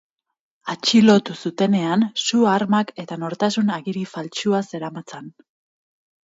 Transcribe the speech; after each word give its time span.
Atxilotu 0.73 1.35
zutenean, 1.49 2.05
su-armak 2.27 2.95
eta 3.05 3.19
nortasun 3.25 3.71
agiri 3.77 4.03
faltsua 4.15 4.63
zeramatzan. 4.71 5.31